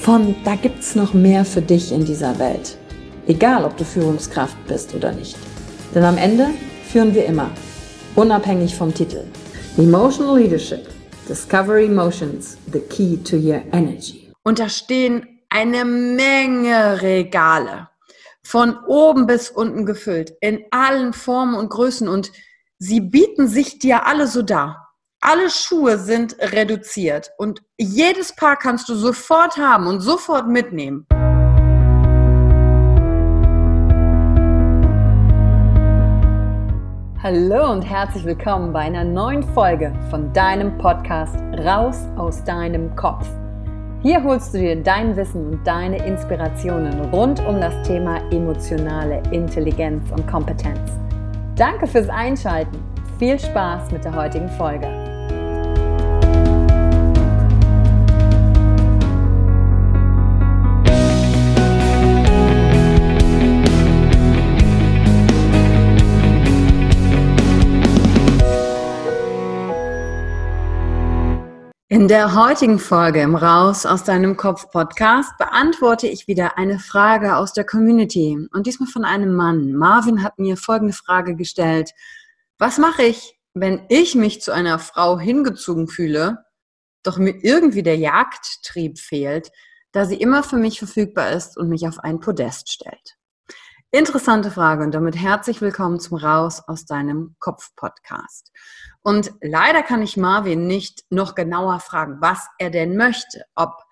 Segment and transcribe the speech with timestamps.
[0.00, 2.78] von da gibt's noch mehr für dich in dieser Welt.
[3.26, 5.36] Egal, ob du Führungskraft bist oder nicht.
[5.94, 6.48] Denn am Ende
[6.90, 7.50] führen wir immer,
[8.14, 9.24] unabhängig vom Titel.
[9.76, 10.88] Emotional Leadership.
[11.28, 14.32] Discover Emotions, the key to your energy.
[14.44, 17.88] Und da stehen eine Menge Regale.
[18.42, 20.32] Von oben bis unten gefüllt.
[20.40, 22.08] In allen Formen und Größen.
[22.08, 22.32] Und
[22.78, 24.87] sie bieten sich dir alle so dar.
[25.20, 31.06] Alle Schuhe sind reduziert und jedes Paar kannst du sofort haben und sofort mitnehmen.
[37.20, 43.26] Hallo und herzlich willkommen bei einer neuen Folge von deinem Podcast Raus aus deinem Kopf.
[44.02, 50.08] Hier holst du dir dein Wissen und deine Inspirationen rund um das Thema emotionale Intelligenz
[50.12, 50.92] und Kompetenz.
[51.56, 52.78] Danke fürs Einschalten.
[53.18, 54.97] Viel Spaß mit der heutigen Folge.
[71.98, 77.34] In der heutigen Folge im Raus aus deinem Kopf Podcast beantworte ich wieder eine Frage
[77.34, 79.72] aus der Community und diesmal von einem Mann.
[79.72, 81.90] Marvin hat mir folgende Frage gestellt.
[82.56, 86.44] Was mache ich, wenn ich mich zu einer Frau hingezogen fühle,
[87.02, 89.50] doch mir irgendwie der Jagdtrieb fehlt,
[89.90, 93.17] da sie immer für mich verfügbar ist und mich auf ein Podest stellt?
[93.90, 98.52] Interessante Frage und damit herzlich willkommen zum Raus aus deinem Kopf Podcast.
[99.00, 103.82] Und leider kann ich Marvin nicht noch genauer fragen, was er denn möchte, ob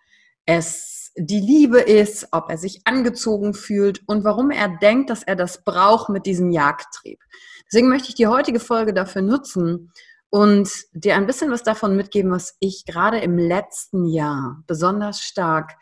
[0.44, 5.34] es die Liebe ist, ob er sich angezogen fühlt und warum er denkt, dass er
[5.34, 7.18] das braucht mit diesem Jagdtrieb.
[7.64, 9.92] Deswegen möchte ich die heutige Folge dafür nutzen
[10.28, 15.72] und dir ein bisschen was davon mitgeben, was ich gerade im letzten Jahr besonders stark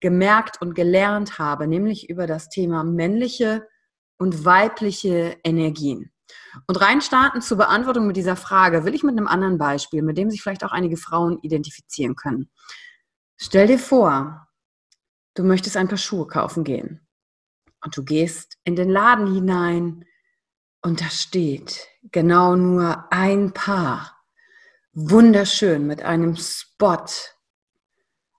[0.00, 3.66] gemerkt und gelernt habe, nämlich über das Thema männliche
[4.18, 6.12] und weibliche Energien.
[6.66, 10.16] Und rein starten zur Beantwortung mit dieser Frage will ich mit einem anderen Beispiel, mit
[10.16, 12.50] dem sich vielleicht auch einige Frauen identifizieren können.
[13.36, 14.46] Stell dir vor,
[15.34, 17.06] du möchtest ein paar Schuhe kaufen gehen
[17.82, 20.04] und du gehst in den Laden hinein
[20.82, 24.16] und da steht genau nur ein Paar,
[24.92, 27.04] wunderschön mit einem Spot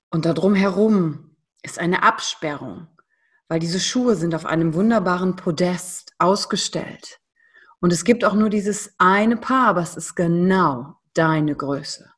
[0.09, 1.30] und darum herum
[1.63, 2.87] ist eine Absperrung,
[3.47, 7.19] weil diese Schuhe sind auf einem wunderbaren Podest ausgestellt.
[7.79, 12.11] Und es gibt auch nur dieses eine Paar, aber es ist genau deine Größe.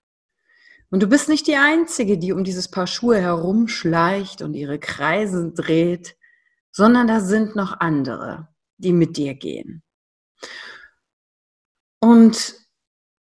[0.90, 5.52] Und du bist nicht die Einzige, die um dieses Paar Schuhe herumschleicht und ihre Kreise
[5.52, 6.16] dreht,
[6.72, 9.82] sondern da sind noch andere, die mit dir gehen.
[12.00, 12.56] Und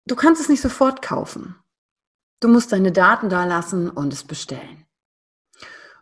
[0.05, 1.55] du kannst es nicht sofort kaufen.
[2.39, 4.85] Du musst deine Daten da lassen und es bestellen.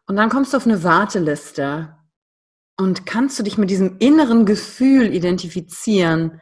[0.07, 1.95] Und dann kommst du auf eine Warteliste
[2.77, 6.41] und kannst du dich mit diesem inneren Gefühl identifizieren,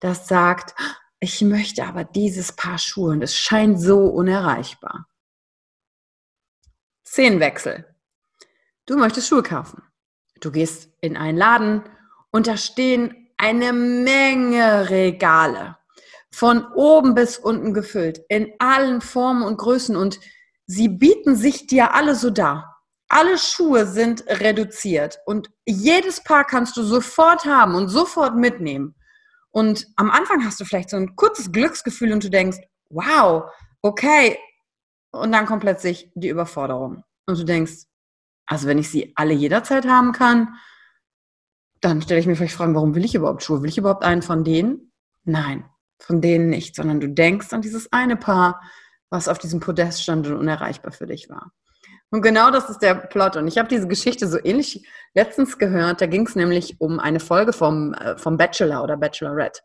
[0.00, 0.74] das sagt,
[1.20, 5.06] ich möchte aber dieses Paar Schuhe und es scheint so unerreichbar.
[7.06, 7.94] Szenenwechsel.
[8.86, 9.82] Du möchtest Schuhe kaufen.
[10.40, 11.82] Du gehst in einen Laden
[12.30, 15.76] und da stehen eine Menge Regale.
[16.32, 20.18] Von oben bis unten gefüllt, in allen Formen und Größen und
[20.66, 22.71] sie bieten sich dir alle so dar.
[23.12, 28.94] Alle Schuhe sind reduziert und jedes Paar kannst du sofort haben und sofort mitnehmen.
[29.50, 33.50] Und am Anfang hast du vielleicht so ein kurzes Glücksgefühl und du denkst, wow,
[33.82, 34.38] okay.
[35.10, 37.04] Und dann kommt plötzlich die Überforderung.
[37.26, 37.84] Und du denkst,
[38.46, 40.54] also wenn ich sie alle jederzeit haben kann,
[41.82, 43.60] dann stelle ich mir vielleicht Fragen, warum will ich überhaupt Schuhe?
[43.60, 44.90] Will ich überhaupt einen von denen?
[45.24, 45.66] Nein,
[45.98, 48.62] von denen nicht, sondern du denkst an dieses eine Paar,
[49.10, 51.52] was auf diesem Podest stand und unerreichbar für dich war.
[52.12, 53.36] Und genau das ist der Plot.
[53.36, 56.02] Und ich habe diese Geschichte so ähnlich letztens gehört.
[56.02, 59.62] Da ging es nämlich um eine Folge vom, äh, vom Bachelor oder Bachelorette.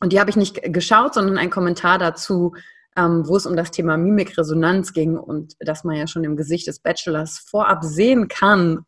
[0.00, 2.54] Und die habe ich nicht geschaut, sondern einen Kommentar dazu,
[2.96, 6.66] ähm, wo es um das Thema Mimikresonanz ging und dass man ja schon im Gesicht
[6.66, 8.84] des Bachelors vorab sehen kann,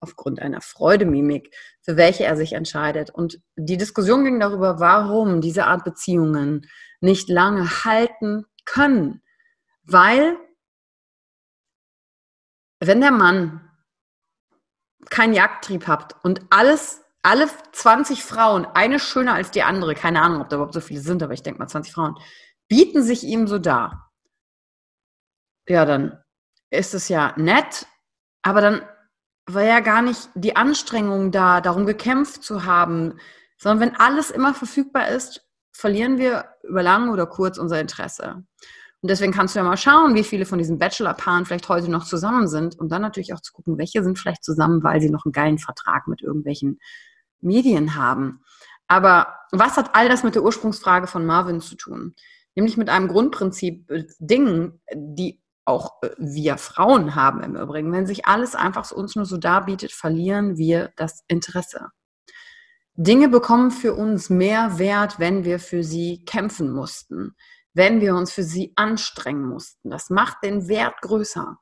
[0.00, 3.10] aufgrund einer Freudemimik, für welche er sich entscheidet.
[3.10, 6.66] Und die Diskussion ging darüber, warum diese Art Beziehungen
[7.00, 9.22] nicht lange halten können.
[9.84, 10.36] Weil,
[12.80, 13.60] wenn der Mann
[15.08, 20.40] keinen Jagdtrieb hat und alles, alle 20 Frauen, eine schöner als die andere, keine Ahnung,
[20.40, 22.16] ob da überhaupt so viele sind, aber ich denke mal 20 Frauen,
[22.68, 24.10] bieten sich ihm so dar.
[25.68, 26.22] Ja, dann
[26.70, 27.86] ist es ja nett,
[28.42, 28.82] aber dann
[29.46, 33.18] war ja gar nicht die Anstrengung da, darum gekämpft zu haben,
[33.58, 38.44] sondern wenn alles immer verfügbar ist, verlieren wir über lang oder kurz unser Interesse.
[39.02, 42.04] Und deswegen kannst du ja mal schauen, wie viele von diesen Bachelor-Paaren vielleicht heute noch
[42.04, 45.24] zusammen sind und dann natürlich auch zu gucken, welche sind vielleicht zusammen, weil sie noch
[45.24, 46.78] einen geilen Vertrag mit irgendwelchen
[47.40, 48.42] Medien haben.
[48.88, 52.14] Aber was hat all das mit der Ursprungsfrage von Marvin zu tun?
[52.54, 57.92] Nämlich mit einem Grundprinzip äh, Dingen, die auch äh, wir Frauen haben im Übrigen.
[57.92, 61.88] Wenn sich alles einfach uns nur so darbietet, verlieren wir das Interesse.
[62.94, 67.36] Dinge bekommen für uns mehr Wert, wenn wir für sie kämpfen mussten,
[67.74, 69.90] wenn wir uns für sie anstrengen mussten.
[69.90, 71.58] Das macht den Wert größer.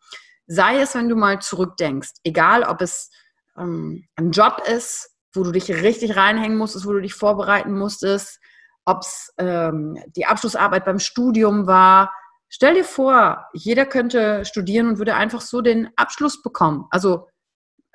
[0.47, 3.11] Sei es, wenn du mal zurückdenkst, egal ob es
[3.57, 8.41] ähm, ein Job ist, wo du dich richtig reinhängen musstest, wo du dich vorbereiten musstest,
[8.87, 12.11] ob es ähm, die Abschlussarbeit beim Studium war,
[12.51, 16.87] Stell dir vor, jeder könnte studieren und würde einfach so den Abschluss bekommen.
[16.91, 17.29] Also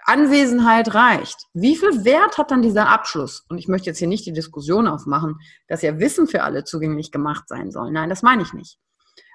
[0.05, 1.47] Anwesenheit reicht.
[1.53, 3.45] Wie viel Wert hat dann dieser Abschluss?
[3.49, 7.11] Und ich möchte jetzt hier nicht die Diskussion aufmachen, dass ja Wissen für alle zugänglich
[7.11, 7.91] gemacht sein soll.
[7.91, 8.77] Nein, das meine ich nicht.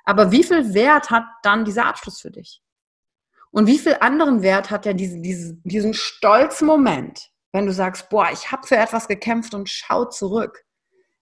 [0.04, 2.62] Aber wie viel Wert hat dann dieser Abschluss für dich?
[3.50, 8.28] Und wie viel anderen Wert hat ja diese, diese, diesen Stolzmoment, wenn du sagst, boah,
[8.32, 10.64] ich habe für etwas gekämpft und schau zurück.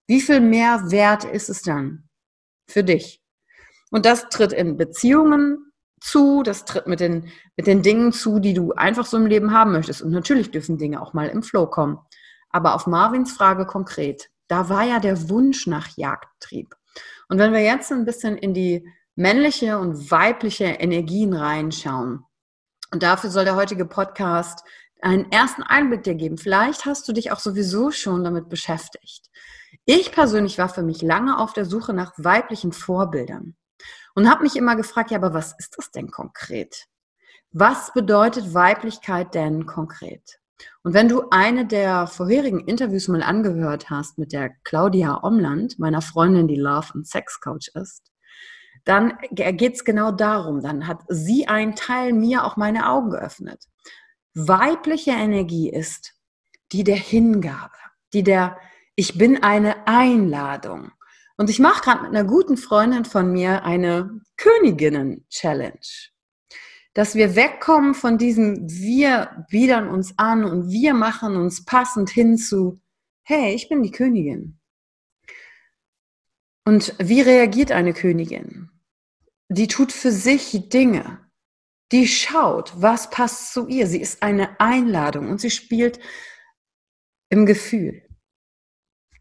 [0.06, 2.08] Wie viel mehr Wert ist es dann
[2.68, 3.22] für dich?
[3.90, 5.65] Und das tritt in Beziehungen
[6.00, 9.52] zu, das tritt mit den, mit den Dingen zu, die du einfach so im Leben
[9.52, 10.02] haben möchtest.
[10.02, 11.98] Und natürlich dürfen Dinge auch mal im Flow kommen.
[12.50, 16.74] Aber auf Marvins Frage konkret, da war ja der Wunsch nach Jagdtrieb.
[17.28, 22.24] Und wenn wir jetzt ein bisschen in die männliche und weibliche Energien reinschauen,
[22.92, 24.62] und dafür soll der heutige Podcast
[25.02, 26.38] einen ersten Einblick dir geben.
[26.38, 29.28] Vielleicht hast du dich auch sowieso schon damit beschäftigt.
[29.84, 33.56] Ich persönlich war für mich lange auf der Suche nach weiblichen Vorbildern.
[34.16, 36.86] Und habe mich immer gefragt, ja, aber was ist das denn konkret?
[37.52, 40.40] Was bedeutet Weiblichkeit denn konkret?
[40.82, 46.00] Und wenn du eine der vorherigen Interviews mal angehört hast mit der Claudia Omland, meiner
[46.00, 48.10] Freundin, die Love- und Sex-Coach ist,
[48.84, 50.62] dann geht es genau darum.
[50.62, 53.64] Dann hat sie einen Teil mir auch meine Augen geöffnet.
[54.32, 56.14] Weibliche Energie ist
[56.72, 57.76] die der Hingabe,
[58.14, 58.56] die der
[58.94, 60.92] Ich bin eine Einladung.
[61.36, 66.10] Und ich mache gerade mit einer guten Freundin von mir eine Königinnen-Challenge.
[66.94, 72.38] Dass wir wegkommen von diesem Wir biedern uns an und wir machen uns passend hin
[72.38, 72.80] zu,
[73.22, 74.58] hey, ich bin die Königin.
[76.64, 78.70] Und wie reagiert eine Königin?
[79.48, 81.20] Die tut für sich Dinge.
[81.92, 83.86] Die schaut, was passt zu ihr.
[83.86, 86.00] Sie ist eine Einladung und sie spielt
[87.28, 88.05] im Gefühl.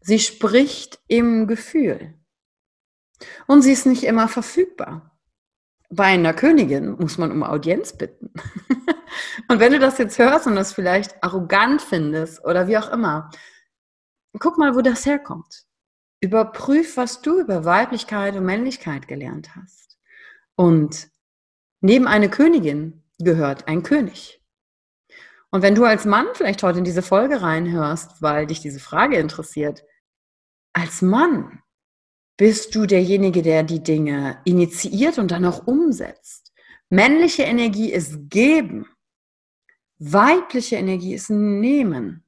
[0.06, 2.14] Sie spricht im Gefühl.
[3.48, 5.18] Und sie ist nicht immer verfügbar.
[5.90, 8.32] Bei einer Königin muss man um Audienz bitten.
[9.48, 13.32] und wenn du das jetzt hörst und das vielleicht arrogant findest oder wie auch immer,
[14.38, 15.64] guck mal, wo das herkommt.
[16.20, 19.98] Überprüf, was du über Weiblichkeit und Männlichkeit gelernt hast.
[20.54, 21.08] Und
[21.80, 24.40] neben eine Königin gehört ein König.
[25.50, 29.16] Und wenn du als Mann vielleicht heute in diese Folge reinhörst, weil dich diese Frage
[29.16, 29.82] interessiert,
[30.76, 31.62] als Mann
[32.36, 36.52] bist du derjenige, der die Dinge initiiert und dann auch umsetzt.
[36.90, 38.86] Männliche Energie ist geben.
[39.98, 42.24] Weibliche Energie ist nehmen.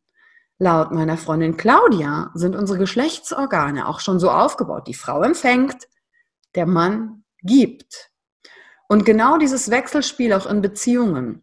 [0.58, 4.88] Laut meiner Freundin Claudia sind unsere Geschlechtsorgane auch schon so aufgebaut.
[4.88, 5.86] Die Frau empfängt,
[6.54, 8.10] der Mann gibt.
[8.88, 11.42] Und genau dieses Wechselspiel auch in Beziehungen.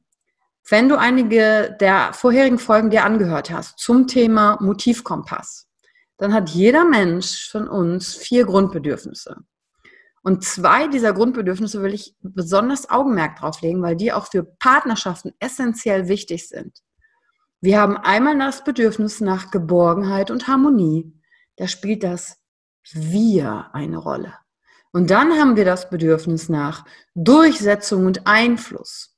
[0.68, 5.66] Wenn du einige der vorherigen Folgen dir angehört hast zum Thema Motivkompass,
[6.18, 9.38] dann hat jeder Mensch von uns vier Grundbedürfnisse.
[10.24, 15.34] Und zwei dieser Grundbedürfnisse will ich besonders Augenmerk drauf legen, weil die auch für Partnerschaften
[15.40, 16.80] essentiell wichtig sind.
[17.62, 21.14] Wir haben einmal das Bedürfnis nach Geborgenheit und Harmonie.
[21.58, 22.38] Da spielt das
[22.92, 24.34] Wir eine Rolle.
[24.92, 29.16] Und dann haben wir das Bedürfnis nach Durchsetzung und Einfluss.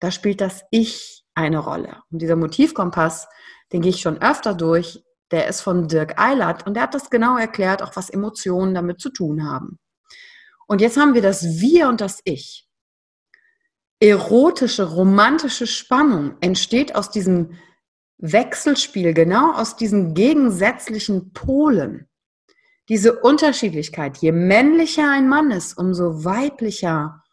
[0.00, 2.02] Da spielt das Ich eine Rolle.
[2.10, 3.28] Und dieser Motivkompass,
[3.72, 7.10] den gehe ich schon öfter durch, der ist von Dirk Eilert und der hat das
[7.10, 9.78] genau erklärt, auch was Emotionen damit zu tun haben.
[10.66, 12.68] Und jetzt haben wir das Wir und das Ich.
[14.00, 17.56] Erotische, romantische Spannung entsteht aus diesem
[18.18, 22.08] Wechselspiel, genau aus diesen gegensätzlichen Polen.
[22.88, 27.24] Diese Unterschiedlichkeit, je männlicher ein Mann ist, umso weiblicher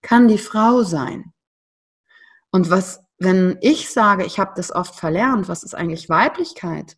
[0.00, 1.32] kann die Frau sein.
[2.50, 6.96] Und was, wenn ich sage, ich habe das oft verlernt, was ist eigentlich Weiblichkeit?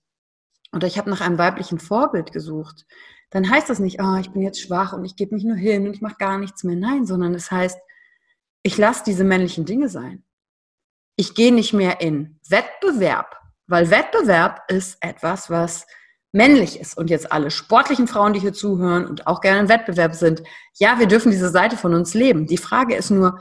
[0.75, 2.87] Oder ich habe nach einem weiblichen Vorbild gesucht,
[3.31, 5.87] dann heißt das nicht, oh, ich bin jetzt schwach und ich gebe mich nur hin
[5.87, 6.77] und ich mache gar nichts mehr.
[6.77, 7.79] Nein, sondern es heißt,
[8.63, 10.25] ich lasse diese männlichen Dinge sein.
[11.17, 15.87] Ich gehe nicht mehr in Wettbewerb, weil Wettbewerb ist etwas, was
[16.33, 16.97] männlich ist.
[16.97, 20.43] Und jetzt alle sportlichen Frauen, die hier zuhören und auch gerne im Wettbewerb sind,
[20.79, 22.47] ja, wir dürfen diese Seite von uns leben.
[22.47, 23.41] Die Frage ist nur,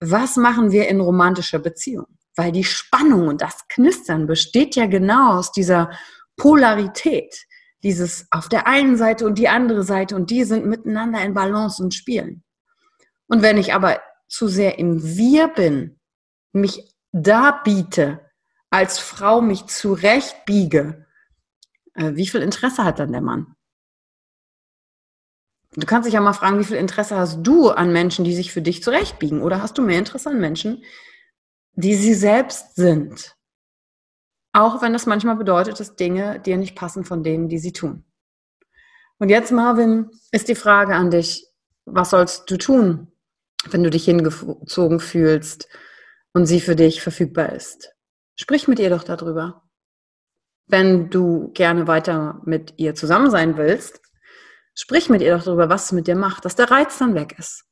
[0.00, 2.06] was machen wir in romantischer Beziehung?
[2.36, 5.90] Weil die Spannung und das Knistern besteht ja genau aus dieser
[6.38, 7.44] Polarität.
[7.82, 11.82] Dieses auf der einen Seite und die andere Seite und die sind miteinander in Balance
[11.82, 12.42] und spielen.
[13.28, 16.00] Und wenn ich aber zu sehr im Wir bin,
[16.52, 18.20] mich da biete,
[18.70, 21.06] als Frau mich zurechtbiege,
[21.94, 23.54] äh, wie viel Interesse hat dann der Mann?
[25.74, 28.52] Du kannst dich ja mal fragen, wie viel Interesse hast du an Menschen, die sich
[28.52, 29.42] für dich zurechtbiegen?
[29.42, 30.82] Oder hast du mehr Interesse an Menschen,
[31.74, 33.37] die sie selbst sind?
[34.58, 38.04] Auch wenn das manchmal bedeutet, dass Dinge dir nicht passen von denen, die sie tun.
[39.18, 41.46] Und jetzt, Marvin, ist die Frage an dich,
[41.84, 43.12] was sollst du tun,
[43.70, 45.68] wenn du dich hingezogen fühlst
[46.32, 47.92] und sie für dich verfügbar ist?
[48.34, 49.62] Sprich mit ihr doch darüber.
[50.66, 54.00] Wenn du gerne weiter mit ihr zusammen sein willst,
[54.74, 57.36] sprich mit ihr doch darüber, was es mit dir macht, dass der Reiz dann weg
[57.38, 57.64] ist.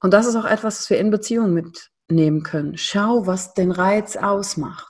[0.00, 2.76] Und das ist auch etwas, was wir in Beziehungen mitnehmen können.
[2.78, 4.89] Schau, was den Reiz ausmacht.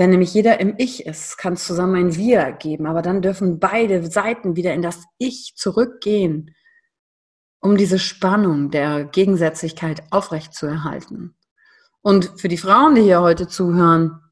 [0.00, 3.60] Wenn nämlich jeder im Ich ist, kann es zusammen ein Wir geben, aber dann dürfen
[3.60, 6.54] beide Seiten wieder in das Ich zurückgehen,
[7.60, 11.36] um diese Spannung der Gegensätzlichkeit aufrechtzuerhalten.
[12.00, 14.22] Und für die Frauen, die hier heute zuhören,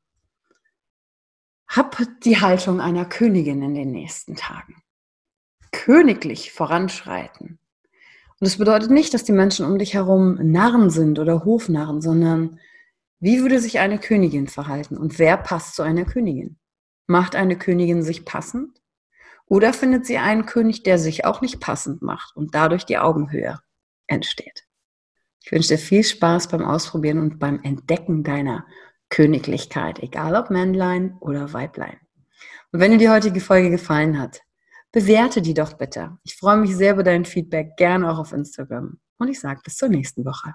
[1.69, 4.75] hab die Haltung einer Königin in den nächsten Tagen.
[5.71, 7.59] Königlich voranschreiten.
[8.41, 12.59] Und es bedeutet nicht, dass die Menschen um dich herum Narren sind oder Hofnarren, sondern
[13.21, 16.59] wie würde sich eine Königin verhalten und wer passt zu einer Königin?
[17.07, 18.81] Macht eine Königin sich passend?
[19.47, 23.59] Oder findet sie einen König, der sich auch nicht passend macht und dadurch die Augenhöhe
[24.07, 24.65] entsteht?
[25.43, 28.67] Ich wünsche dir viel Spaß beim Ausprobieren und beim Entdecken deiner
[29.09, 31.97] Königlichkeit, egal ob Männlein oder Weiblein.
[32.71, 34.43] Und wenn dir die heutige Folge gefallen hat,
[34.93, 36.19] bewerte die doch bitte.
[36.23, 39.01] Ich freue mich sehr über dein Feedback, gerne auch auf Instagram.
[39.17, 40.55] Und ich sage bis zur nächsten Woche.